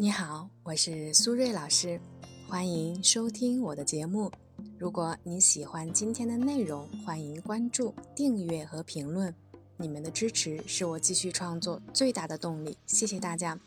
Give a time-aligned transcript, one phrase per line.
[0.00, 2.00] 你好，我是苏瑞老师，
[2.48, 4.32] 欢迎收听我的节目。
[4.78, 9.34] 如果你喜欢今天的内容，欢迎关注、订阅和评论。
[9.76, 13.60] 你们的支持是我继续创作最大的动力，谢谢大家。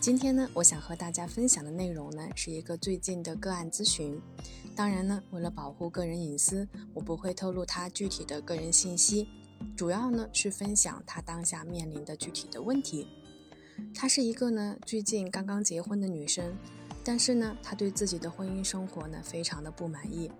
[0.00, 4.20] 今天呢，我想和大家分享的内容呢，是一个最近的个案咨询。
[4.74, 9.28] 当然呢，为了保护个人隐私，我不会透露他具体的个人信息，
[9.76, 13.06] 主要呢是分享他当下面临的具体的问题。
[13.94, 16.54] 她是一个呢最近刚刚结婚的女生，
[17.04, 20.30] 但是呢，她对自己的婚姻生活呢非常的不满意。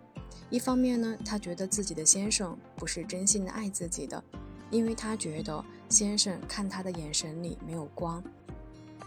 [0.51, 4.23] 一方面呢，她觉得自己的先生不是真心的爱自己的，
[4.71, 8.23] 因为她觉得先生看她的眼神里没有光，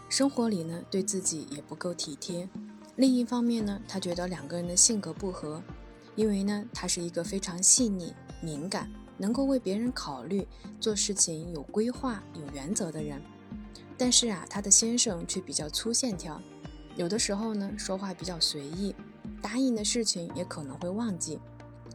[0.08, 2.48] 生活里呢对自己也不够体贴。
[2.96, 5.62] 另一方面呢，她觉得两个人的性格不合，
[6.16, 8.12] 因为呢，她是一个非常细腻、
[8.42, 10.46] 敏感，能够为别人考虑，
[10.78, 13.22] 做事情有规划、有原则的人。
[14.00, 16.40] 但是啊，她的先生却比较粗线条，
[16.96, 18.94] 有的时候呢说话比较随意，
[19.42, 21.38] 答应的事情也可能会忘记，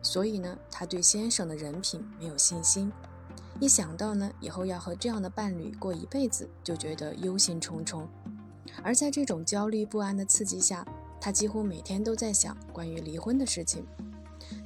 [0.03, 2.91] 所以呢，她对先生的人品没有信心。
[3.59, 8.05] 一想到呢以后要和这样的伴侣过一辈子，就觉得忧心忡忡。
[8.83, 10.85] 而在这种焦虑不安的刺激下，
[11.19, 13.83] 她几乎每天都在想关于离婚的事情。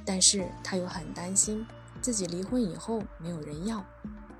[0.04, 1.66] 但是她又很担心
[2.02, 3.82] 自己离婚以后没有人要。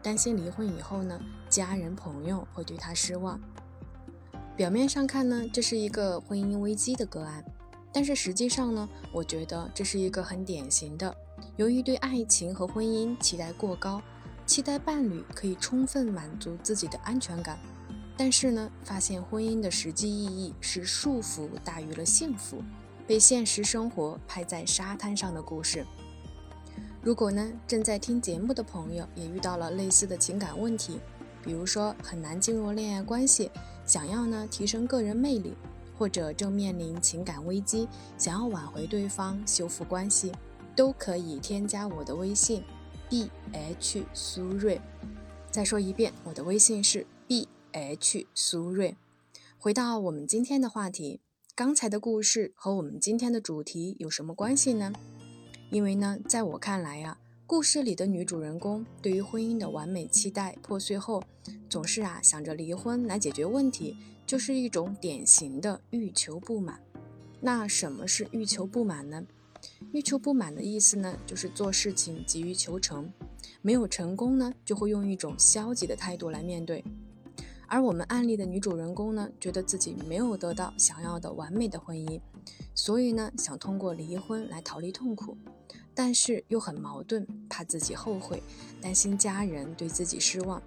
[0.02, 3.40] 担心离婚以后呢，家人朋友会对他失望。
[4.56, 7.44] 表面上看呢，这是一个婚姻危机的个案，
[7.92, 11.14] 但是实际上呢，我觉得这是一个很典型的，
[11.56, 14.02] 由于对爱情和婚姻期待过高，
[14.46, 17.58] 期待伴侣可以充分满足自己的安全感，
[18.16, 22.62] 但是呢，发现婚姻的实际意义是束缚大于了幸福，
[23.06, 25.86] 被现实生活拍在沙滩上的故事。
[27.02, 31.00] 如果呢，正在听节目的朋友也遇到了类似的情感问题，
[31.42, 33.50] 比如说很难进入恋爱关系，
[33.86, 35.54] 想要呢提升个人魅力，
[35.96, 40.30] 或者正面临情感危机，想要挽回对方、修复关系，
[40.76, 42.62] 都可以添加我的微信
[43.08, 44.78] b h 苏瑞。
[45.50, 48.94] 再说一遍，我的微信是 b h 苏瑞。
[49.58, 51.20] 回到我们今天的话题，
[51.54, 54.92] 刚才的故事和我们今天的主题有什么关系呢？
[55.70, 57.16] 因为呢，在我看来呀，
[57.46, 61.22] 故事里的女主人公对于婚姻的完美期待破碎后，
[61.68, 66.80] 总是啊想着离婚来解决问题，就是一种典型的欲求不满。
[67.40, 69.24] 那什么是欲求不满呢？
[69.92, 73.12] 欲求不满的意思呢，就是做事情急于求成，
[73.62, 76.82] 没有成功呢，就会用一种消极的态度来面对。
[77.68, 82.20] 而我们案例的女主人公呢，觉得自己没有得到想要的完美的婚姻，
[82.74, 85.38] 所以呢，想通过离婚来逃离痛苦。
[85.94, 88.42] 但是又很矛盾，怕自己后悔，
[88.80, 90.62] 担心家人对自己失望，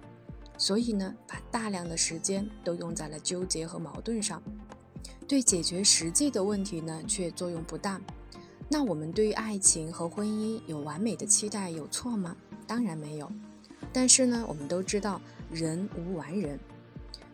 [0.56, 4.42] 所以呢，把大量的时间都用在了纠结和矛盾上，
[5.26, 8.00] 对解决实际的问题呢，却作用不大。
[8.68, 12.36] 那我们对于爱情和婚姻有完美的期待有错吗？
[12.66, 13.30] 当然没有。
[13.92, 15.20] 但是呢，我们都知道
[15.50, 16.58] 人无完人，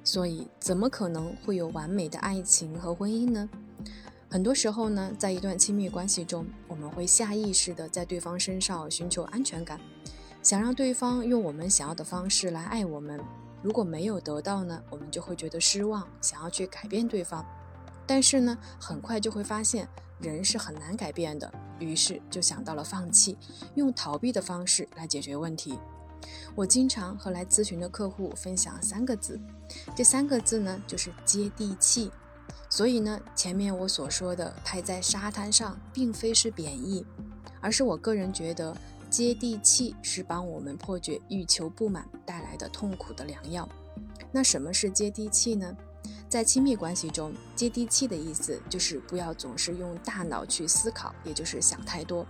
[0.03, 3.49] 所以怎么可能会有完美的爱情和婚姻呢？
[4.33, 9.81] 很多时候呢，在一段亲密关系中，我们会下意识的在对方身上寻求安全感，
[10.41, 13.21] 想让对方用我们想要的方式来爱我们。
[13.61, 17.45] 如果没有得到呢，我们就会觉得失望，想要去改变对方。
[18.07, 19.89] 但是呢，很快就会发现
[20.21, 23.37] 人是很难改变的，于是就想到了放弃，
[23.75, 25.77] 用逃避的方式来解决问题。
[26.55, 29.41] 我经常和来咨询的客户分享三个字，
[29.97, 32.13] 这三个字呢，就是接地气。
[32.69, 37.05] 所以呢，前面我所说的拍在沙滩上，并非是贬义，
[37.61, 38.77] 而是我个人觉得
[39.09, 43.69] 接地气是帮我们破解欲求不满带来的痛苦的良药。
[44.33, 45.77] 那什么是接地气呢？
[46.29, 52.25] 在亲密关系中，接地气的意思就是不要总是用大脑去思考，也就是想太多，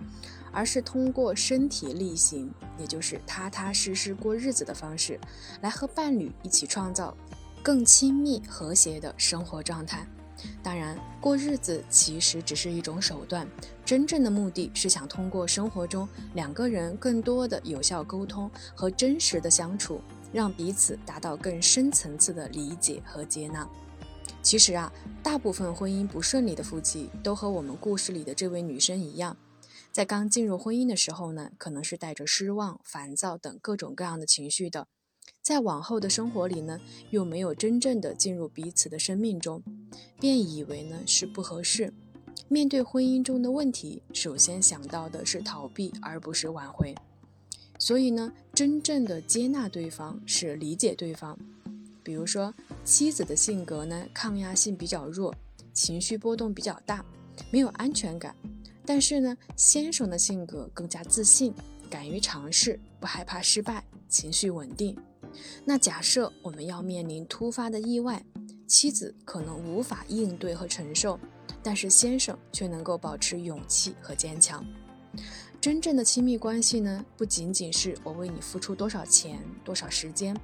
[0.50, 5.20] 而是通过身体力行，也就是踏踏实实过日子的方式，
[5.60, 7.14] 来和伴侣一起创造
[7.62, 10.06] 更亲密和谐的生活状态。
[10.62, 13.46] 当然，过日子其实只是一种手段，
[13.84, 20.00] 真正的目的是想通过生活中两个人更多的有效沟通和真实的相处，
[20.32, 23.68] 让彼此达到更深层次的理解和接纳。
[24.42, 24.90] 其实啊，
[25.22, 29.36] 大部分婚姻不顺利的夫妻都和我们故事里的这位女生一样，
[29.92, 34.88] 在刚进入婚姻的时候呢，可能是带着失望、烦躁等各种各样的情绪的。
[35.42, 36.78] 在往后的生活里呢，
[37.10, 39.62] 又没有真正的进入彼此的生命中，
[40.20, 41.92] 便以为呢是不合适。
[42.48, 46.94] 面对婚姻中的问题，首先想到的是逃避，而不是挽回。
[47.78, 51.38] 所以呢，真正的接纳对方是理解对方。
[52.02, 52.52] 比如说，
[52.84, 55.34] 妻子的性格呢，抗压性比较弱，
[55.72, 57.04] 情绪波动比较大，
[57.50, 58.34] 没有安全感；
[58.84, 61.54] 但是呢，先生的性格更加自信，
[61.88, 64.96] 敢于尝试，不害怕失败，情绪稳定。
[65.64, 68.24] 那假设我们要面临突发的意外，
[68.66, 71.18] 妻子可能无法应对和承受，
[71.62, 74.64] 但是先生却能够保持勇气和坚强。
[75.60, 80.34] 真正的亲密关系呢，不仅仅是我为你付出多少钱、多少时间，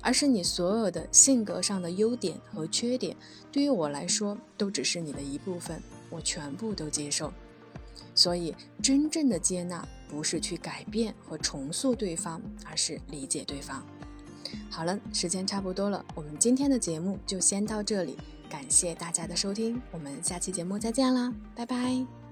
[0.00, 3.16] 而是你所有的性格上的优点和缺点，
[3.52, 7.32] 对于我来说都只是你的一部分，我全部都接受。
[8.14, 13.84] 所以，真正的接纳不是去改变和重塑对方，而是理解对方。
[14.70, 18.16] 好了，时间差不多了，我们今天的节目就先到这里，
[18.48, 22.23] 感谢大家的收听，我们下期节目再见啦，拜拜。